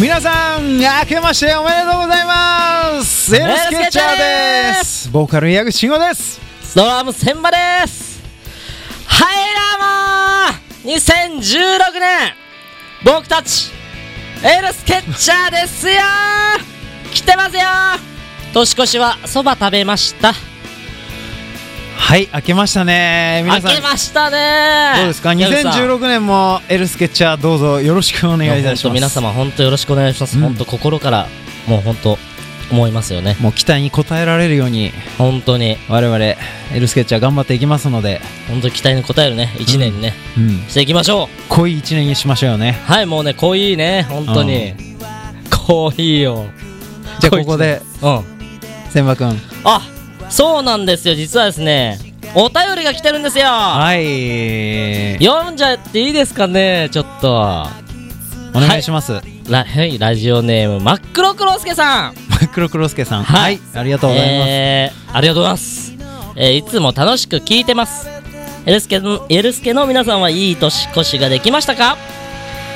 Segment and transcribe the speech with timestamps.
[0.00, 3.36] 皆さん明けましておめでとうございます。
[3.36, 5.10] エルスケッチャーです。
[5.10, 6.40] ボーカル矢口慎吾です。
[6.74, 8.22] ドラム千葉です。
[9.04, 9.36] はい
[10.86, 11.42] どうも2016
[12.00, 12.34] 年。
[13.04, 13.72] 僕たち
[14.42, 15.96] エルスケッチャーですよ。
[17.12, 17.62] 来てますよ。
[18.54, 20.32] 年越しはそば食べました
[22.02, 23.42] はい明けましたね。
[23.44, 23.70] 皆さん。
[23.70, 24.94] 明けましたね。
[24.96, 25.32] どうですか？
[25.34, 25.72] 矢口さん。
[25.74, 28.94] 2016年もエルスケッチャーどうぞよろしくお願いいたします。
[28.94, 30.42] 皆様本当よろしくお願いします、うん。
[30.42, 31.28] 本当心から
[31.68, 32.18] もう本当
[32.72, 33.36] 思いますよね。
[33.38, 34.92] もう期待に応えられるように。
[35.18, 35.76] 本当に。
[35.88, 36.36] 我々エ
[36.74, 39.54] ルスケッチャー頑張っていきますので、本当に期待に応えるね。
[39.58, 41.28] 1年にね、うん、していきましょう。
[41.48, 42.80] 濃い一年にしましょうよね。
[42.86, 44.06] はいもうね濃いね。
[44.08, 44.74] 本当に。
[45.50, 46.46] 濃いよ。
[47.20, 47.82] じゃあここで。
[48.02, 48.24] うん。
[48.92, 49.80] 千葉くんあ
[50.30, 51.98] そうなんですよ実はですね
[52.34, 53.46] お便りが来てるんですよ。
[53.46, 55.18] はい。
[55.18, 57.66] 読んじゃっていいですかねちょっと。
[58.52, 62.14] お願いします、ラはいラジオネーム真っ黒クロスケさん。
[62.52, 63.24] 黒黒助さん。
[63.24, 65.92] ははいい、ありがとうございます、えー、ありがとうございます、
[66.36, 68.08] えーいつも楽しく聞いてます。
[68.66, 71.96] エルスケのエルスケの皆さんはいい年越しができましたか？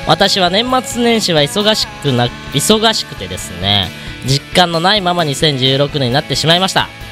[0.06, 3.88] 私は年末年始は忙しくな忙しくてですね
[4.26, 6.88] 実感のないまま2016年になってしまいました。
[6.98, 7.03] うん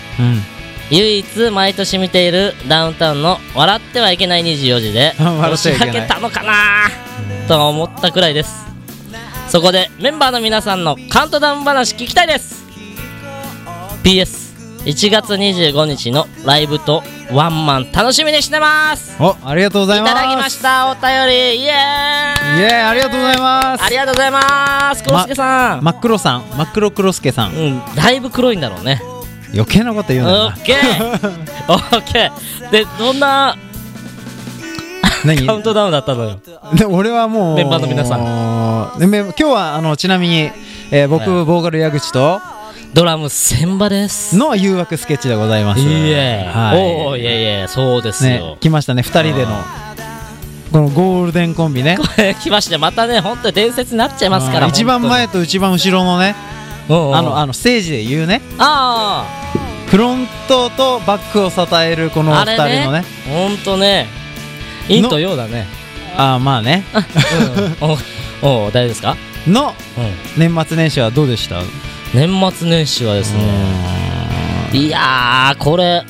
[0.90, 6.52] 唯一毎年見ているダウンタウンの「笑ってはいけない24時」で 笑ってはいけたのかな？
[7.48, 8.66] と思ったくらいです。
[9.48, 12.62] そこでメンバーの皆さんのカウントダウン話聞きたいです。
[14.04, 19.14] PS1 月25日のライブとワンマン楽しみにしてます。
[19.20, 20.10] おありがとうございます。
[20.10, 21.56] いただきましたお便り。
[21.62, 22.60] イエーイ。
[22.60, 23.84] イエーイありがとうございます。
[23.84, 25.04] ありがとうございます。
[25.04, 27.52] コロスケさん、真っ黒さん真っ黒黒助さん。
[27.52, 29.00] うんだいぶ黒いんだろうね
[29.54, 31.72] 余計なこと言うなッケー。
[31.72, 32.70] オッケー。
[32.70, 33.56] でどんな
[35.24, 35.46] 何？
[35.46, 36.40] カウントダウンだったのよ。
[36.74, 38.98] で俺はもうメンバーの皆さん。
[38.98, 40.50] でめ今日はあのちなみに、
[40.90, 41.44] えー僕、はい。
[41.44, 42.40] ボーカル矢口と
[42.94, 44.36] ドラム千葉です。
[44.36, 45.80] の誘惑スケッチでございます。
[45.80, 46.78] いえ、はい。
[46.78, 49.62] おおいえいえそうですねよ、来ましたね2人での。
[50.72, 51.98] このゴールデンコンビね。
[51.98, 56.34] こ れ来ましてまたね本当に伝説になっちゃいますからうん一番前と一番後ろのね
[56.88, 58.40] あのあのステージで言うね。
[58.58, 59.24] あ
[59.86, 62.80] フロントとバックを支えるこの2あれね。
[62.80, 63.04] 人のね。
[63.26, 64.06] あ本当ね。
[64.88, 65.66] 陰と陽だね。
[66.16, 66.84] ああまあね。
[67.80, 67.88] うん。
[68.42, 69.16] おお大丈夫ですか、
[69.46, 69.74] の
[70.36, 71.60] うん、年末年始はどうでした？
[72.14, 73.40] 年末年始はですね。
[74.72, 76.04] ういやーこれ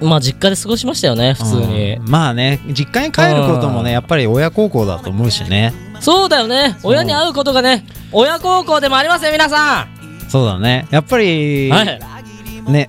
[0.00, 1.96] まあ実家で過ごしましたよね普通に。
[1.96, 2.08] うん。
[2.08, 3.84] まあね実家に帰ることもうん。
[3.84, 5.74] ねやっぱり親孝行だと思うしね。
[6.00, 6.78] そうだよね。
[6.84, 9.88] 親に会うことがね親孝行でもありますよ皆さ
[10.28, 10.86] そうだね。
[10.90, 12.00] やっぱりんはい。
[12.68, 12.88] ね。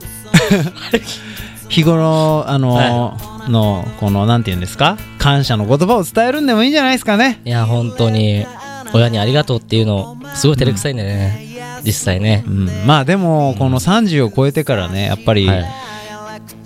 [1.70, 3.18] 日頃あの
[3.48, 4.98] のこのなんて言うんですか？
[5.18, 7.40] 感謝の言葉を伝えるんでもいいんじゃないですかね。
[7.46, 8.46] いや本当に
[8.94, 12.44] 親にありがとうっていうのすごい照れくさいんだよね、実際ね。
[12.48, 12.70] う、ん。
[12.86, 15.64] まあでもこの30を超えてからねやっぱりは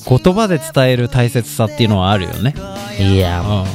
[0.08, 2.56] 言葉で伝える大切さっていうのはあるよね。
[3.00, 3.66] い、いやもう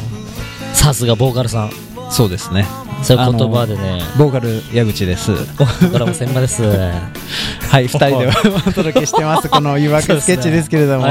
[0.72, 1.70] さすがボーカルさん。
[2.10, 2.64] そうですね
[3.02, 4.02] そういう言葉でね。
[4.18, 5.32] ボーカル矢口です。
[5.32, 6.62] おドラム千葉です。
[6.62, 6.92] は
[7.70, 8.26] はい2人で
[8.66, 9.48] お届けしてます。
[9.50, 11.06] この誘惑スケッチですけれども。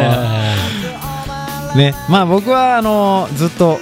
[1.76, 1.94] ね。
[2.09, 3.80] まあ僕はあのずっと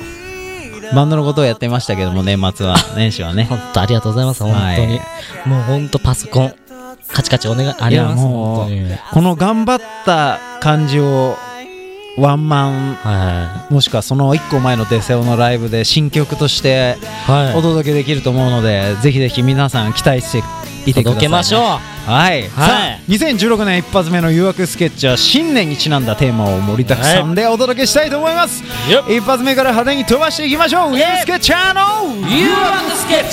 [0.93, 2.75] バンドのことをやってましたけども年末は。
[2.95, 3.47] 年始はね。
[3.49, 4.99] 本当ありがとうございます本当に、
[5.45, 6.53] もう本当パソコン
[7.11, 11.37] カチカチお願いありがとうございますこの頑張った感じを
[12.17, 17.55] ワンマンはもしくはその1個前のデセオのライブで新曲としていはい。
[17.55, 20.51] お届けできると思うので、ぜひぜひ皆さん期待していてくだ
[20.93, 21.61] さい、届けましょう。
[22.09, 23.01] はい、さあい。
[23.09, 31.81] 2016年一発目の誘惑スケッチは新年にちなんだテーマを盛りだくさんでお届けしたいと思います、よっ一発目から派手に飛ばしていきましょう、スケッチャーの。
[32.29, 33.29] 誘惑スケッ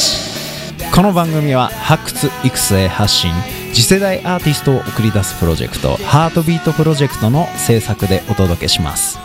[0.89, 3.33] チこの番組は発掘育成発信
[3.73, 9.19] 次世代アーティストを送り出すプロジェクトハートビートプロジェクトの制作でお届けします。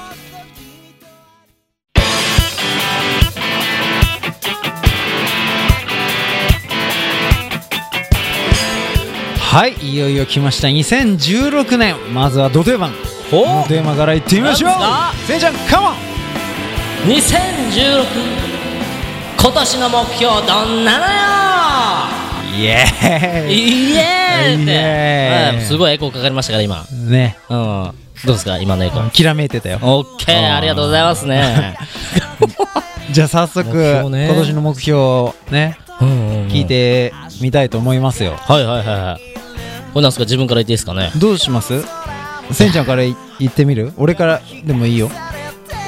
[9.40, 10.68] はいいよいよ来ました。
[10.68, 11.96] 2016年。
[12.14, 12.94] まずはド定番。
[13.32, 14.72] おこのテーマからいってみましょう。
[15.28, 15.94] せいちゃんカモン。
[17.08, 18.06] 2016
[19.42, 21.37] 今年の目標どんなのよ？
[22.58, 23.92] イエーイ。
[23.94, 26.86] イエーイっイてすごいエコーかかりましたから今。
[27.10, 27.38] ね。
[27.50, 27.92] うん。
[28.26, 29.12] どうですか今のエコー？
[29.12, 29.80] きらめいてたよ。
[29.82, 31.78] オッケーありがとうございますね。
[33.12, 36.48] じゃあ早速、今年の目標をねうんうんうん。
[36.50, 39.22] 聞いてみたいと思いますよ、はいはいはいはい。
[39.94, 41.12] これなんですか自分から言っていいですかね？
[41.18, 41.84] どうします？
[42.52, 43.94] せんちゃんからい言ってみる？
[43.98, 45.10] 俺からでもいいよ。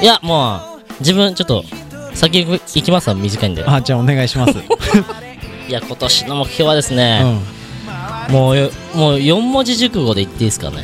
[0.00, 0.60] いやもう
[1.00, 1.64] 自分ちょっと
[2.14, 3.64] 先行きますわ短いんで。
[3.66, 4.54] あじゃあお願いします
[5.70, 8.32] いや今年の目標はですうね、ん。
[8.32, 10.82] もうよもう4文字熟語で言っていいですかね。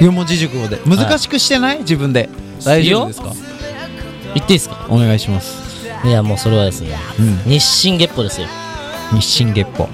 [0.00, 0.78] 四文字熟語で。
[0.84, 1.78] 難しくしてない？
[1.78, 2.28] 自分で。
[2.64, 3.32] 大丈夫ですか？
[4.34, 4.88] 言っていいですか？
[4.90, 5.86] お願いします。
[6.04, 7.36] いやもうそれはですねうん。
[7.48, 8.48] 日進月歩ですよ。
[9.12, 9.88] 日進月歩。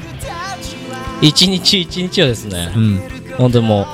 [1.20, 3.02] 一日一日をですねうん。
[3.36, 3.86] 本当にも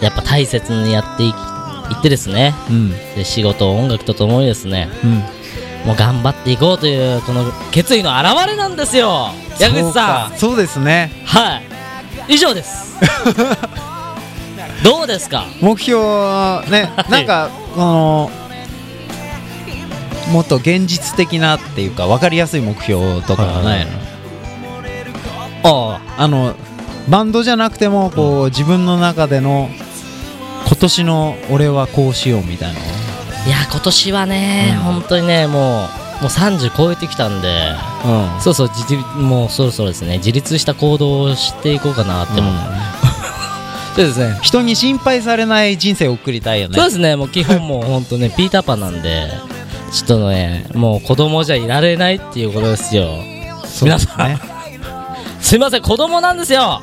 [0.00, 2.54] うやっぱ大切にやっていってですね。
[2.70, 2.90] うん。
[3.16, 5.22] で仕事音楽とともにですねうん
[5.86, 9.30] もう頑張っていこうというこの決意の表れなんですよ。
[9.58, 10.38] 矢口さん。
[10.38, 11.10] そうですね。
[11.26, 11.56] は
[12.28, 12.34] い。
[12.34, 12.96] 以上です。
[14.84, 15.44] どうですか？
[15.60, 17.10] 目標はねはい。
[17.10, 18.30] なんかこの
[20.30, 23.92] もっと現実的なっていうか分かりやすい目標とかはないの？
[25.64, 26.54] ああの
[27.08, 29.68] バンドじゃなくてもこう自分の中での
[30.66, 32.80] 今年の俺はこうしようみたいな
[33.46, 34.82] いや今年はね、うん。
[34.82, 35.88] 本当にねも
[36.20, 37.72] うもう30超えてきたんで
[38.04, 38.40] うん。
[38.40, 42.54] そうそう自立もうそろそろですね自立した行動をしていこうかなって思う、
[43.96, 44.38] そうですね。
[44.42, 46.76] 人に心配されない人生を送りたいよね。
[46.76, 47.16] そうですね。
[47.16, 49.30] もう基本もう本当ね ピーターパンなんで
[49.92, 53.08] ちょっとねもう子供じゃいられないっていうことですよ。
[53.64, 54.38] そうです皆ね
[55.40, 56.82] すいません子供なんですよ。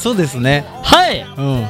[0.00, 0.64] そうですね。
[0.82, 1.26] はい。
[1.36, 1.66] うん。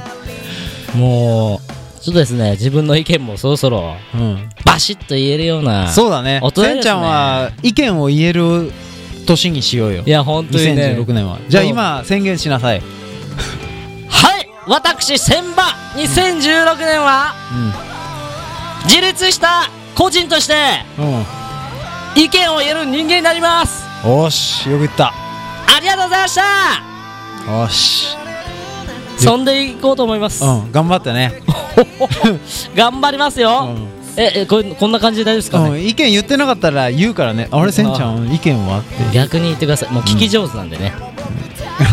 [0.95, 1.61] もう
[2.03, 2.53] ちょっとですね。
[2.53, 4.51] 自分の意見もそろそろうん。
[4.65, 6.41] バシッと言えるようなそうだね。
[6.43, 6.83] 大人ね。
[6.83, 8.73] ちゃんは意見を言える
[9.25, 10.03] 年にしようよ。
[10.05, 10.97] いや本当にね。
[10.99, 11.39] 2016年は。
[11.49, 12.83] じゃあ今宣言しなさい。
[14.11, 14.49] はい。
[14.67, 17.35] 私千葉2016年は
[18.85, 20.55] 自立した個人として
[20.99, 21.15] うん。
[21.15, 21.27] うん
[22.15, 23.85] 意見を言える人間になります。
[24.05, 25.15] おーしよく言った。
[25.67, 26.43] ありがとうございました。
[27.49, 28.17] おーし
[29.23, 31.33] そんでいこうと思います、うん頑張ってね。
[32.77, 33.89] 頑張りますうよ、ん。
[34.17, 37.49] ええこれこんな感じで大丈夫ですかね、うん意見言ってなかったら言うからね。
[37.51, 39.15] あれせんちゃん意見はって。
[39.15, 39.91] 逆に言ってください。
[39.93, 40.93] もう聞き上手なんでね、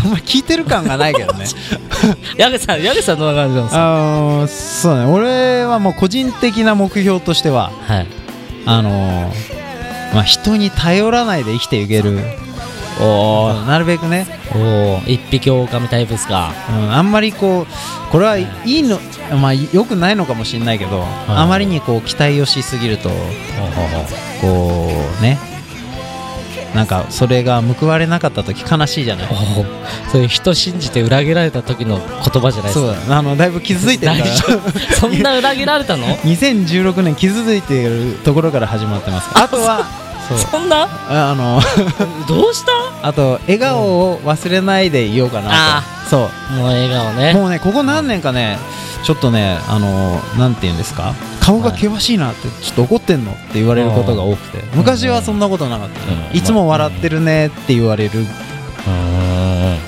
[0.03, 0.11] あん。
[0.11, 1.45] ま聞いてる感がないけどね。
[2.37, 4.43] 矢口さん矢口さんどんな感じなんですか？
[4.43, 5.11] あそうだね。
[5.11, 8.07] 俺はもう個人的な目標としてははい。
[8.65, 9.59] あのー
[10.13, 12.19] まあ人に頼らないで生きていける
[12.99, 13.65] おー。
[13.65, 16.51] なるべくね、おお一匹狼タイプですか。
[16.69, 18.99] うん、あんまりこうこれはいいの
[19.41, 23.09] まあ良くないのかもしれないけど、あまりにこう期待をしすぎると
[24.41, 25.37] こうね。
[26.75, 29.27] なんかそれが報われなかった時悲しいじゃない。
[30.11, 32.05] そういう人信じて裏切られた時の言
[32.41, 32.93] 葉じゃないですか。
[32.93, 33.17] そうだ。
[33.17, 34.25] あのだいぶ傷ついてるから。
[34.95, 36.05] そんな裏切られたの？
[36.25, 39.29] 2016年傷ついているところから始まってます。
[39.33, 39.87] あとは
[40.37, 40.87] そんな？
[41.09, 41.61] あの。
[42.27, 43.07] どうした？
[43.07, 43.81] あと笑顔
[44.11, 46.17] を忘れないでいようかなあと、そ
[46.55, 47.33] もう笑顔うね。
[47.33, 48.57] もうねここ何年かね
[49.03, 51.13] ちょっとねあのなんて言うんですか？
[51.39, 54.63] 顔が険しいなってちょっと怒ってんのって言われることが多くて。
[54.75, 55.99] 昔はそんなことなかった、
[56.31, 56.37] うん。
[56.37, 58.25] いつも笑ってるねって言われる。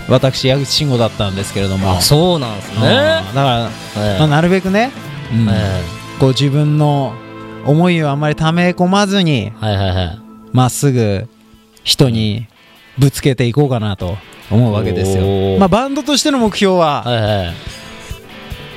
[0.09, 1.91] 私矢口慎吾だったんですけれども。
[1.97, 2.81] あそうなんですうん。
[2.81, 4.91] ねだから、えまあ、なるべくね、
[5.31, 5.47] うん。
[5.49, 5.81] え
[6.19, 7.13] こう自分の
[7.65, 10.19] 思いをあんまり溜め込まずにはいはいはい
[10.53, 11.27] まっすぐ
[11.83, 12.48] 人に
[12.98, 14.18] ぶつけていこうかなと
[14.50, 15.57] 思うわけですよ。
[15.57, 17.56] まあバンドとしての目標ははいはい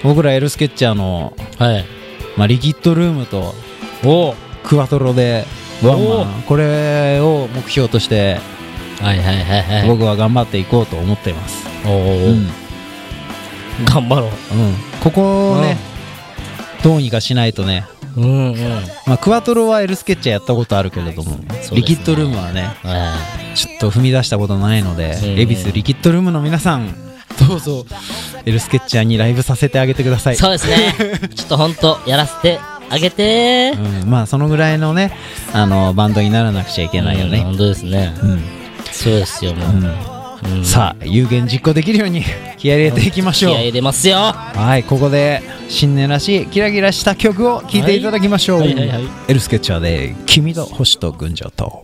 [0.04, 1.84] 僕らエルスケッチャーの、はい。
[2.36, 3.54] まあ、リキッドルームと
[4.04, 5.46] おクワトロで
[5.82, 6.42] ワンマン。
[6.42, 8.38] これを目標として
[9.00, 9.88] はいはいはいはい。
[9.88, 11.96] 僕は頑張っていこうと思っています、おうん。
[12.46, 12.48] ー
[13.86, 14.28] 頑張ろう。
[14.28, 15.78] うん、ここをね
[16.82, 18.56] どうにかしないとね、うんうん。
[19.06, 21.76] まあ、クワトロはエルスケッチャーやったことあるけれども、すね。
[21.76, 23.16] リキッドルームはねは
[23.54, 26.94] ちょっと踏み出したことないので、うん恵比寿リキッドルームの皆さん
[27.48, 27.84] どうぞ
[28.44, 30.36] エルスケッチャーにライブさせてあげてくださいい。
[30.36, 30.94] そうですね。
[31.34, 33.72] ちょっとほんとやらせてあげて。
[34.02, 35.12] うん、まあそのぐらいのね
[35.52, 38.14] あのバンドにならなくちゃいけないよね、うん本当ですね。
[38.22, 38.44] うん。
[38.90, 39.68] そうですよもう。
[39.70, 40.13] うん
[40.44, 40.64] うん。
[40.64, 42.22] さあ有言実行できるように
[42.58, 43.52] 気合い入れていきましょう。
[43.52, 44.16] 気合い入れますよ。
[44.16, 51.82] はいここで新年らしいキラキラした曲を聴いていただきましょう、はいはいはいはいエルスケッチャーで「君と星と群青と」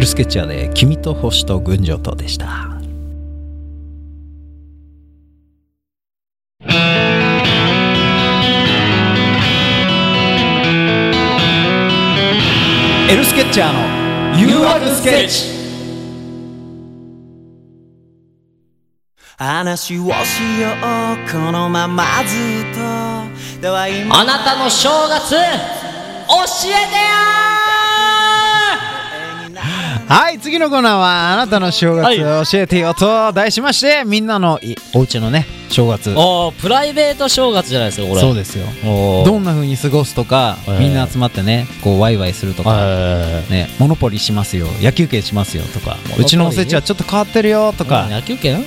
[0.00, 2.46] ルスケッチャーで「君と星と群青と」でした。
[13.10, 13.80] エルスケッチャーの
[19.36, 23.60] 話をしようこのままずっと。
[23.60, 24.20] では今。
[24.20, 27.49] あなたの正月教えてよ
[30.10, 36.12] はい次のコーナーはあなたの正月を教えてよと題しましてみんなのいお家のね正月。
[36.16, 38.20] おおプライベート正月じゃないですかこれ。
[38.20, 38.66] そうですよ。
[39.24, 40.78] どんな風に過ごすとかえー。
[40.80, 48.56] みんな集まってねこうワイワイするとかはねモノポリしますよ野球券しますよとかうちのおせちはちょっと変わってるよとか野球券？
[48.56, 48.64] うん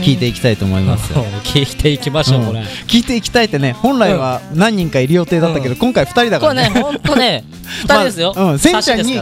[0.00, 1.24] 聞いていきたいと思いますよ。
[1.42, 2.60] 聞いていきましょう、これ。
[2.60, 6.70] うん聞いていきたいってね本来は何人かいる予定だったけど、今回2人だからね。
[6.72, 7.42] これねほんとね
[7.82, 9.20] 2人ですよ、まあうんせんちゃんに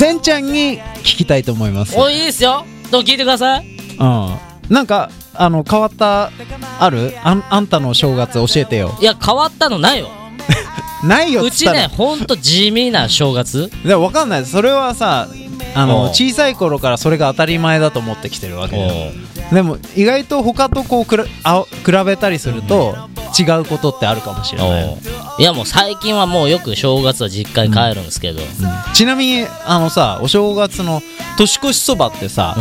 [0.00, 1.96] 差しですからねせんちゃんに聞きたいと思います。
[1.98, 2.64] おいいですよ。
[2.90, 3.66] どう聞いてください。
[3.98, 4.74] うん。
[4.74, 6.30] なんかあの変わった
[6.78, 7.12] ある？
[7.22, 8.96] あんあんたの正月教えてよ。
[9.00, 10.08] いや変わったのないよ。
[11.04, 13.70] ないよっうちねほんと地味な正月。
[13.84, 14.46] でも分かんない。
[14.46, 15.28] それはさ
[15.74, 19.12] あの小さい頃からそれが当たり前だと思ってきてるわけだよ
[19.52, 22.96] でも意外と他とこうくらあ比べたりすると
[23.38, 24.98] 違うことってあるかもしれない、
[25.38, 28.46] いやもう最近はもうよく正月は実家に帰るんですけど、うん。
[28.92, 31.00] ちなみにあのさお正月の
[31.38, 32.56] 年越しそばってさ、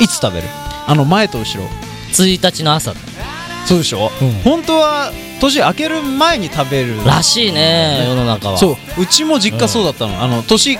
[0.00, 0.46] いつ食べる？
[0.86, 1.64] あの前と後ろ。
[2.12, 2.94] 1日の朝。
[3.66, 4.32] そうでしょ、うん。
[4.42, 7.04] 本当は年明ける前に食べる。
[7.04, 8.58] らしいね世の中は。
[8.58, 9.02] そう。
[9.02, 10.78] うちも実家そうだったの、あの年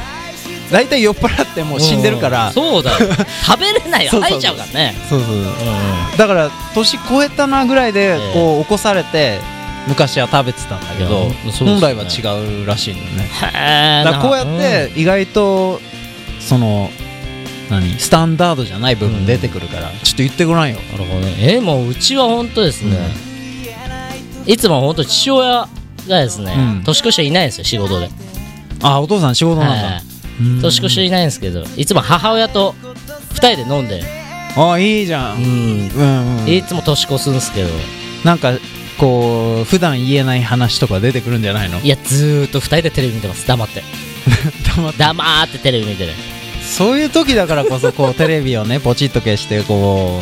[0.74, 2.96] 大体酔っ払ってもう死んでるから、うんそうだよ。
[3.46, 4.10] 食べれないよ。
[4.20, 4.92] 吐いちゃうからね。
[5.08, 5.36] そうそうう。
[5.36, 6.16] んうん。
[6.16, 9.38] だから年越えたなぐらいでええこう起こされて
[9.86, 11.36] 昔は食べてたんだけど、ね。
[11.60, 15.80] 本来は違うらしいんだよねへえだこうやって意外と
[16.40, 16.90] その
[17.70, 20.76] 何スタンダードじゃない部分出てくるから、ちょっと言ってごらんよ。
[20.92, 21.34] なるほどね。
[21.38, 22.98] えもううちは本当ですね、
[24.44, 25.68] いつも本当父親
[26.08, 26.82] がですね、うん。
[26.84, 28.10] 年越しはいないんですよ仕事で、
[28.82, 30.02] あお父さん仕事なんだ、
[30.60, 32.74] 年越しはいないんですけどいつも母親と
[33.34, 34.02] 2人で飲んで、
[34.56, 35.88] あいいじゃ、うん。
[35.88, 36.48] んうんうん。
[36.48, 37.68] いつも年越すんですけど。
[38.24, 38.52] なんか
[38.98, 41.80] こう普段言えない話とか出てくるんじゃないの？
[41.80, 43.46] いやずーっと2人でテレビ見てます。
[43.46, 43.82] 黙って。
[44.76, 44.98] 黙って。
[44.98, 46.12] 黙ってテレビ見てる。
[46.62, 50.20] そういう時だからこそこうテレビをね ポチッと消してこ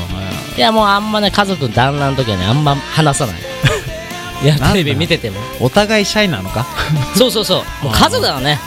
[0.57, 3.37] ういやもうあんまね家族団らんの時はねあんま話さない。
[4.43, 5.39] いやテレビ見てても。
[5.61, 6.67] お互いシャイなのか？
[7.15, 7.85] そうそうそう。
[7.85, 8.59] もう家族だからね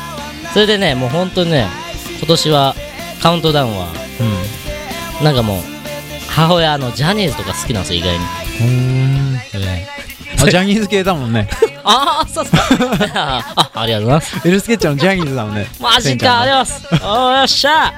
[0.56, 1.68] それでねもう本当にね
[2.20, 2.76] 今年は
[3.22, 3.88] カウントダウンは
[5.20, 5.26] うん。
[5.26, 5.62] なんかもう
[6.30, 8.24] 母親あのジャニーズとか好きなんですよ意外に。
[8.62, 8.72] う
[9.34, 9.36] ん。
[10.42, 11.50] あジャニーズ系だもんね。
[11.84, 12.60] ああそうそう。
[13.16, 14.48] あありがとうございます。
[14.48, 15.68] エルスケッチャーのジャニーズだもんね。
[15.82, 17.06] マジかありがとうございます。
[17.06, 17.94] おーよっしゃ。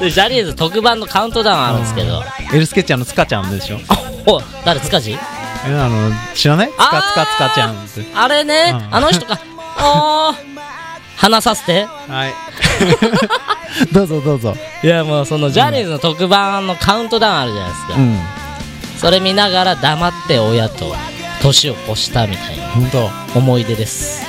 [0.00, 2.24] でジャニーズ特番のカウントダウンあるんですけど。
[2.52, 3.78] エルスケッチャーのつかちゃんでしょ？
[4.26, 4.80] お誰？
[4.80, 5.16] 塚地え
[5.66, 6.70] あの知らない？
[6.72, 8.04] つかつかつかちゃんって。
[8.16, 8.96] あれねうん。
[8.96, 9.38] あの人か。
[9.78, 10.49] おー
[11.20, 11.86] 話させて。
[12.08, 12.34] はい。
[13.92, 14.56] どうぞどうぞ。
[14.82, 18.18] いやもうそのジャニーズの特番のカウントダウンあるじゃないですか、うん。
[18.98, 20.96] それ見ながら黙って親と
[21.42, 22.64] 年を越したみたいな。
[22.68, 23.38] 本当。
[23.38, 24.26] 思い出です。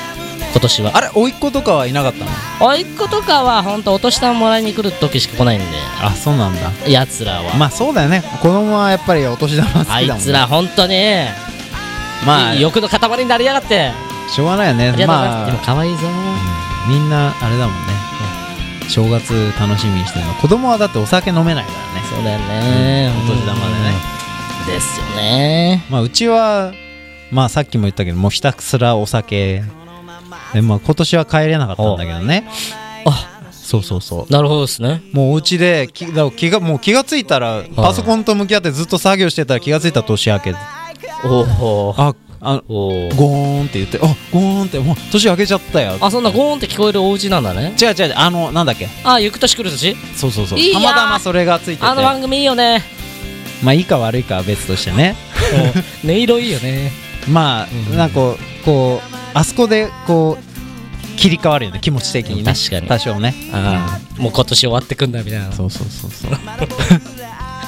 [0.52, 0.92] 今年は。
[0.96, 2.32] あれ甥っ子とかはいなかったの？
[2.60, 5.66] 甥っ子とかは本当お年玉もらいに来る時しか来ないんで。
[6.02, 6.90] あそうなんだ。
[6.90, 8.22] やつらは、まあそうだよね。
[8.42, 10.14] 子供はやっぱりお年玉好きだもんね。
[10.14, 11.26] あいつら本当に。
[12.26, 12.56] まあ。
[12.56, 13.92] 欲の塊になりやがって。
[14.30, 14.92] しょうがないよね。
[15.08, 15.46] まあ。
[15.46, 16.04] でも可愛いぞ
[16.88, 17.94] みんなあれだもんね。
[18.90, 20.34] 正月楽しみにしてるの。
[20.34, 22.08] 子供はだってお酒飲めないからね。
[22.14, 24.12] そうだよね、お年玉でね。
[24.68, 25.86] ですよね。
[25.90, 26.74] まあうちは
[27.32, 29.64] まあさっきも言ったけどもうひたすらお酒。
[30.54, 32.48] でまあ今年は帰れなかったんだけどね。
[33.06, 34.34] あそうそうそう。
[34.34, 35.02] なるほどですね。
[35.14, 40.56] もうお家できだ気がもう気がついたらパソコンと向き合ってずっと作業してたら気がついたら年明け。
[41.24, 41.40] お
[41.90, 42.14] おあ
[42.44, 45.98] あゴーンって言ってあゴーンってもう年明けちゃったよ。
[46.02, 47.76] あそんなゴーンって聞こえるお家なんだね。
[47.80, 48.88] 違う違うあのなんだっけ？
[49.04, 50.60] あ行く年来る年そうそうそう。
[50.74, 51.86] たまたまそれがついてて。
[51.86, 52.84] あの番組いいよね。
[53.64, 55.16] まあいいか悪いかは別としてね。
[56.04, 56.92] 音色いいよね。
[57.30, 57.98] まあ、うん。
[57.98, 62.54] なんかこうこうあそこでこう切り替わるよね気持ち的にね。
[62.54, 62.88] 確かに。
[62.88, 63.36] 多少ね。
[63.54, 65.52] ああもう今年終わってくんだみたいな。
[65.52, 66.32] そうそうそうそう。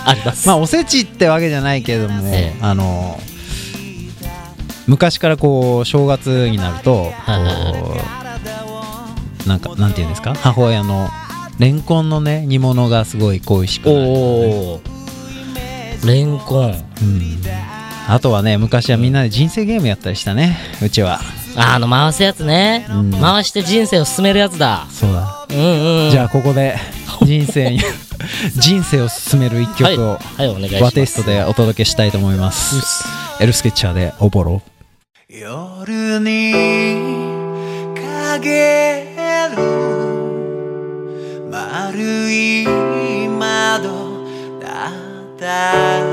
[0.05, 0.47] あります。
[0.47, 2.57] まあおせちってわけじゃないけども、ええ。
[2.59, 3.21] あの
[4.87, 7.11] 昔からこう正月になると、
[9.47, 10.33] なんかなんていうんですか？
[10.35, 11.09] 母親の
[11.59, 14.11] レンコンのね煮物がすごい恋しくなる、お
[14.75, 14.81] お
[16.05, 16.71] レンコン。
[16.71, 16.73] う
[17.05, 17.41] ん、
[18.07, 21.19] あとはね昔はみんなで人生ゲームやったりしたねうちは。
[21.55, 23.11] あの回すやつね、うん。
[23.11, 24.87] 回して人生を進めるやつだ。
[24.89, 26.75] そうだ、うんうんじゃあここで
[27.21, 27.79] 人生に
[28.57, 30.47] 人生を進める一曲を、はい。
[30.47, 30.83] お願いします。
[30.85, 33.05] バテストでお届けしたいと思います。
[33.39, 34.63] エルスケッチャーでおぼろ
[35.35, 36.53] 夜に
[37.95, 39.15] 陰
[39.49, 39.57] る。
[41.49, 43.89] 丸い窓
[44.61, 46.12] だった。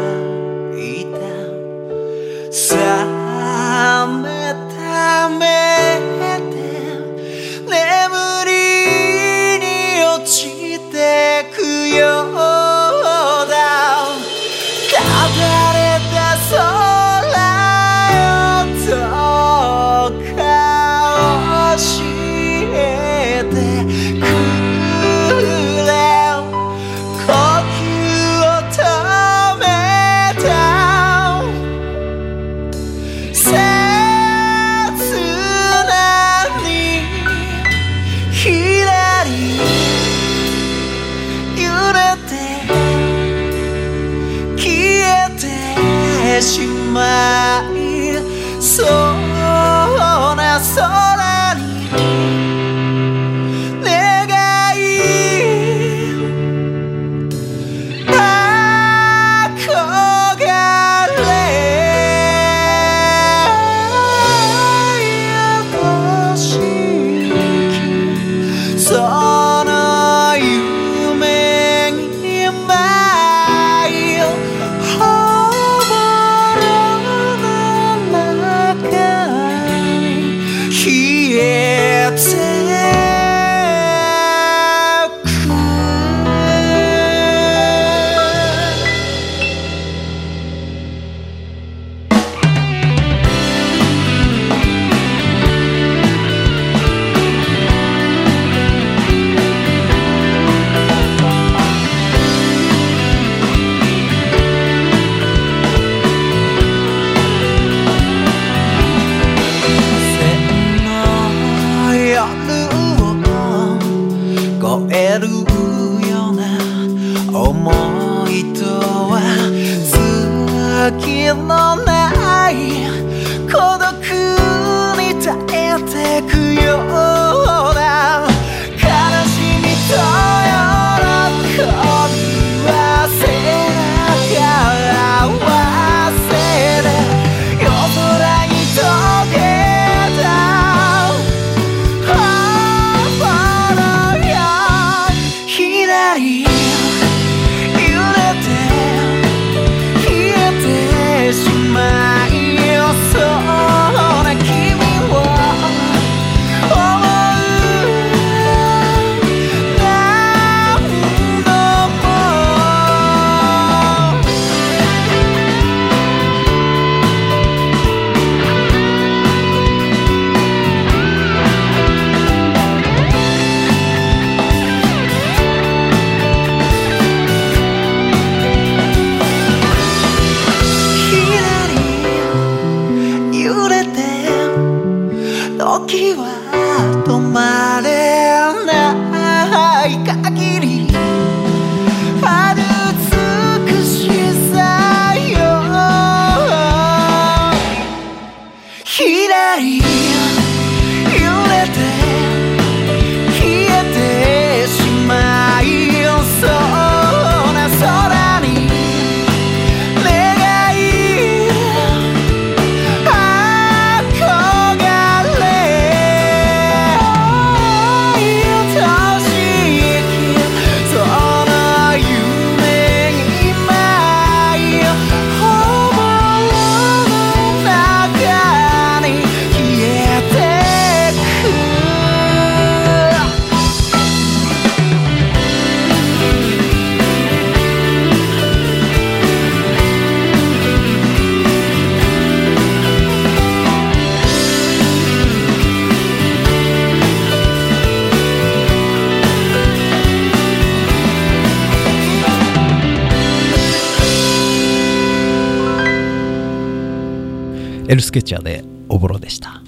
[257.90, 259.62] エルスケッチャーでおぼろでした。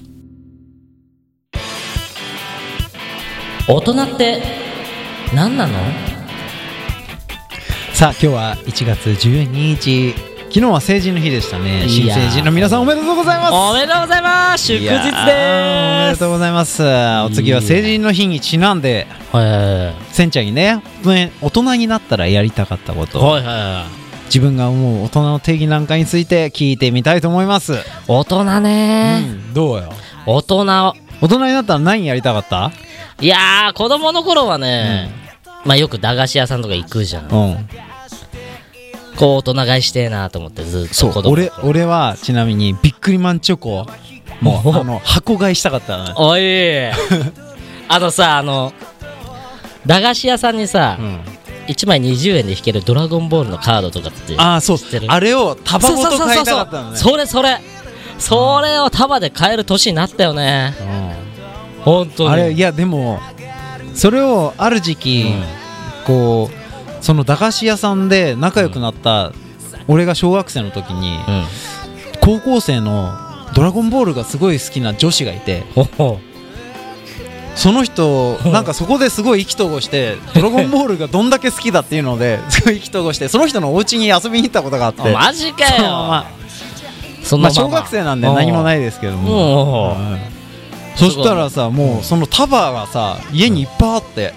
[3.67, 4.41] 大人って
[5.35, 5.73] 何なの？
[7.93, 10.15] さあ今日は1月12日。
[10.55, 11.89] 昨日は成人の日でしたね。
[11.89, 13.53] 新成人の皆さんおめでとうございます。
[13.55, 14.67] おめでとうございます。
[14.67, 15.33] 祝日いやーおめ
[16.05, 16.81] でですとうございます。
[16.81, 19.09] お次は成人の日にちなんで。
[20.13, 24.02] せんちゃんにねね大人になったらやりたかったこと、はいはいは
[24.33, 27.77] 自分が思う大人の定義なんかについて聞いてみたいと思います、い
[28.09, 29.21] 大人ね。
[29.23, 29.93] うんどうよ。
[30.25, 30.95] 大人大
[31.29, 32.73] 人になったら何やりたかった？
[33.21, 35.11] いやー子供の頃はね、
[35.67, 37.25] まあよく駄菓子屋さんとか行くじゃん。
[37.25, 37.69] うん。
[39.19, 41.69] こう大人買いしてえなと思ってずっと子供の俺頃。
[41.69, 43.87] 俺はちなみにビックリマンチョコ
[44.41, 46.87] もうあの箱買いしたかったおい。
[46.87, 46.95] あ
[48.01, 48.73] のさあの
[49.85, 51.21] 駄菓子屋さんにさ、うん
[51.69, 54.79] 1枚20円で引けるドラゴンボールのカードとかってああそう。
[55.09, 56.97] あれを束ごと買いたかったのね。
[56.97, 57.61] それそれ。
[58.19, 60.75] それを束で買える年になったよね。
[61.85, 62.29] 本当に。
[62.29, 63.21] うんあれいやでも
[63.95, 66.07] それをある時期、うん。
[66.07, 69.33] こうその駄菓子屋さんで仲良くなった、
[69.89, 71.45] 俺が小学生の時に、うん。
[72.21, 73.13] 高校生の
[73.55, 76.21] ドラゴンボールがすごい好きな女子がいてほほ
[77.55, 85.03] その人なんかそこですごい意気投合してドラゴンボールがどんだけ好きだっていうので すごい意気投合してその人のお家に遊びに行ったことがあって。
[85.03, 85.83] あマジかよ。
[85.83, 86.27] ま
[87.23, 89.97] そまあ小学生なんで何もないいですけども。
[90.97, 94.35] そしたらさもうその束がさ家にいっぱいあって。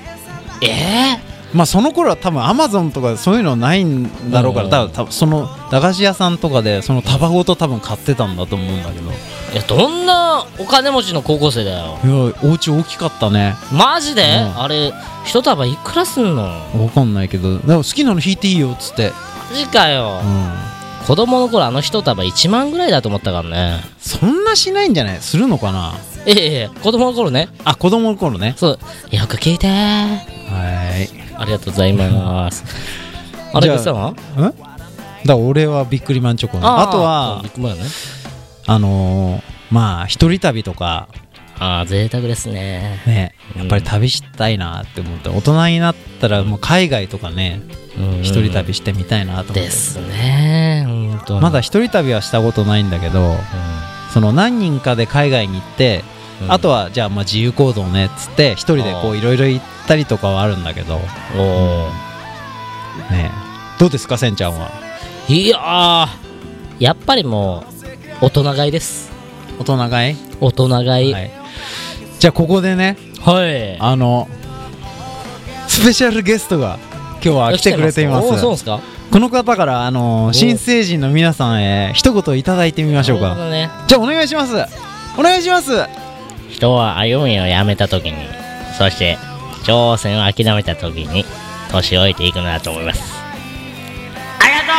[0.62, 1.24] ええ
[1.56, 4.72] まあその頃は多分アマゾンとかそういうのないんだろうからうん。
[4.72, 9.10] 多分多分その駄菓子屋さんとかでその束ごと多分買ってたんだと思うんだけど。
[9.10, 9.13] い
[9.56, 11.98] やどんなお金持ちの高校生だよ。
[12.04, 12.13] いや
[12.44, 13.56] お家大きかったね。
[13.72, 14.62] マジで、うん。
[14.62, 16.44] あれ一束いくらすんの？
[16.44, 17.60] わかんないけど。
[17.60, 19.13] でも好きなの引いていいよっつって。
[19.50, 21.08] マジかよ、うん。
[21.08, 23.80] 子供の頃あの一束1万ぐらいだと思ったからね。
[24.00, 25.22] そんなしないんじゃない？
[25.22, 25.94] するのかな？
[26.26, 27.48] ええええ子供の頃ね。
[27.63, 28.56] あ子供の頃ね。
[28.58, 29.15] そう。
[29.15, 29.68] よく聞いて。
[29.68, 32.63] はいありがとうございます。
[33.54, 34.12] あれさんは？
[34.12, 34.15] ん
[35.26, 37.76] だ俺はビックリマンチョコねあとはね。
[38.67, 41.08] あのーまあ一人旅とか。
[41.58, 43.02] ああ贅沢ですね。
[43.08, 45.30] ねやっぱり旅したいなって思って。
[45.30, 47.62] 大人になったらもう海外とかね
[47.98, 48.19] うん。
[48.21, 49.62] 一人旅してみたいなと思って。
[49.62, 50.88] ですね
[51.41, 53.36] まだ一人旅はしたことないんだけど
[54.13, 56.04] その何人かで海外に行って
[56.41, 56.52] うん。
[56.52, 61.00] あとはじゃあまあ自由行動ねっつって一人でこあういろいろ行ったりとかはあるんだけど。
[61.38, 61.89] おお
[63.12, 63.32] ね。
[63.80, 64.71] どうですかせんちゃんは？
[65.28, 67.63] いやーやっぱりも
[68.21, 69.12] う大人買いです。
[69.60, 70.15] 大人買い？
[70.39, 71.13] 大人買い。
[71.13, 71.32] はい。
[72.19, 73.80] じゃあここでねはい。
[73.80, 74.28] あの
[75.67, 76.80] スペシャルゲストが
[77.15, 78.28] 今日は来てくれています。
[78.28, 78.80] おーそうですか？
[79.12, 83.36] この方からあの新成人の皆さんへ一言いただいてみましょうか。
[83.50, 83.69] ね。
[83.88, 84.54] じゃあお願いします。
[85.17, 85.71] お願いします
[86.56, 88.30] 人は歩みをやめた時に
[88.78, 89.18] そして
[89.65, 91.26] 挑戦を諦めた時に
[91.70, 93.02] 年老いていくのだと思います。
[94.39, 94.74] ありが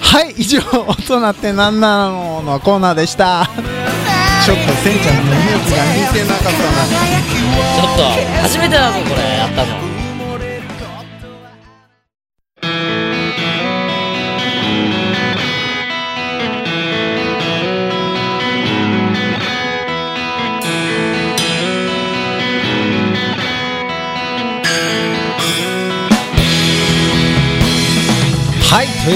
[0.00, 3.50] はい以上大人って何なののコーナーでした。
[4.46, 6.54] ちょっとせんちゃんの勇気が似てなかったな。
[6.54, 7.26] とう
[7.74, 8.02] ちょっと
[8.42, 9.85] 初めてだぞこれやったの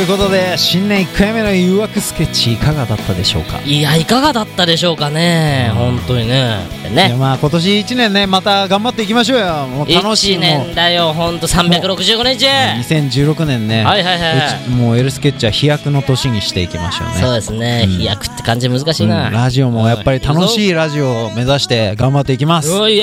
[0.03, 3.61] いということで新年1回目の誘惑スケッチいかがだったでしょうか？
[3.67, 5.71] いやいかがだったでしょうかね。
[5.75, 6.57] 本当にね。
[6.95, 7.15] ね。
[7.19, 9.67] まあ今年1年ねまた頑張っていきましょうよ。
[9.67, 11.13] もう楽しい1もう年だよ。
[11.13, 12.47] ほんと365日。
[12.47, 17.15] 2016年ね、はいはいはいもうエルスケッチは飛躍の年にしていきましょうね。
[17.15, 17.85] そうですね。
[17.87, 17.99] うん。
[17.99, 19.11] 飛躍って感じ難しいうん。
[19.11, 22.71] なラジオもやっぱり楽しいいラジオを目指して頑張っていきます。
[22.71, 23.01] はい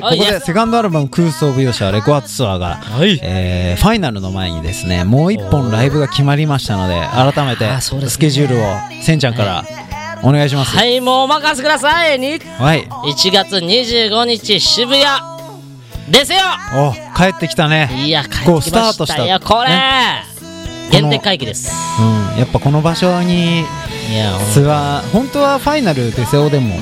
[0.00, 3.18] ここでセカンドアルバム「空想舞踊者レコアツアーが」はい。
[3.22, 8.12] えーファイナルの前にですねもう一本ライブが決まりましたので改めてあーそうですね。
[8.12, 9.64] スケジュールをせんちゃんから
[10.22, 10.76] お願いします。
[10.76, 12.18] はいもうお任せください。
[12.18, 12.86] にはい。
[12.86, 15.04] 1月25日渋谷。
[16.10, 16.38] ですよ。
[16.74, 17.90] お帰ってきたね。
[18.04, 19.70] いや帰ってきこうまスタートしたよこれ。
[20.90, 21.72] 限定会期です。
[22.00, 23.64] うんやっぱこの場所に
[24.52, 26.76] ツアー本当はファイナルデセオでも。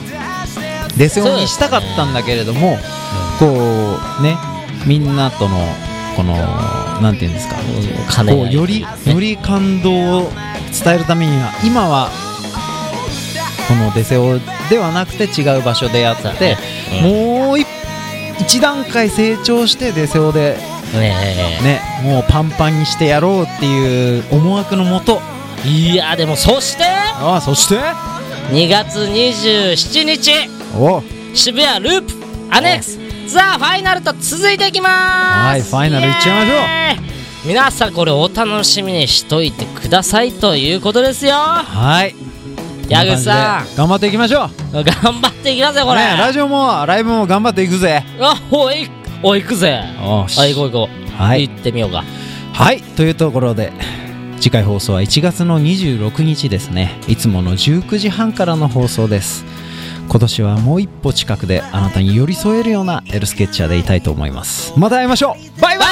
[0.96, 2.76] デセオにしたかったんだけれども、
[3.38, 3.46] こ
[4.18, 4.36] うね
[4.86, 5.56] みんなとの
[6.16, 6.34] この
[7.00, 7.56] なんていうんですか。
[8.10, 10.30] 金こうよりより感動を
[10.84, 12.10] 伝えるためには今は
[13.70, 16.56] このデセオではなくて違う場所でやって、
[17.04, 17.68] もう一
[18.40, 20.56] 一段階成長してデセオで
[20.92, 21.14] ね
[21.62, 25.20] ねもうパンパンにしてやろうっていう思惑のもと。
[25.64, 27.76] えいやでもそしてああそして
[28.50, 30.32] ？2月27日。
[30.76, 31.02] お。
[31.32, 32.14] 渋谷ループ。
[32.50, 32.98] アネックス。
[33.28, 34.90] ザ・ファイナルと続いていきます。
[34.90, 37.48] はいファイナルいっちゃいましょうう。
[37.48, 41.34] 皆さんこれお楽しみにしといてくださいということですよ。
[41.34, 42.29] はい
[42.90, 43.76] 矢口さん。
[43.76, 44.50] 頑張っていきましょう。
[44.72, 48.04] 頑張っていきますよこれ、ねラジオもライブも頑張っていくぜ。
[48.18, 48.90] あおい
[49.22, 49.80] おい行くぜ。
[50.02, 50.40] おし。
[50.40, 51.48] あ行こう行こう、はい。
[51.48, 52.02] 行ってみようか。
[52.52, 52.82] はい。
[52.82, 53.72] というところで
[54.40, 56.98] 次回放送は1月の26日ですね。
[57.06, 59.44] いつもの19時半からの放送です。
[60.08, 64.72] 今年はもう一歩近くであなたに寄り添えるようなエルスケッチャーでいたいと思います。
[64.76, 65.60] また会いましょう。
[65.60, 65.84] バイバ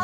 [0.00, 0.03] イ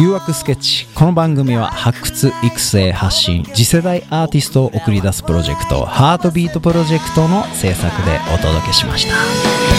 [0.00, 0.86] 誘惑スケッチ。
[0.94, 9.77] この番組は発掘育成発信次世代アーティストを送り出すプロジェクトハートビートプロジェクトの制作でお届けしました。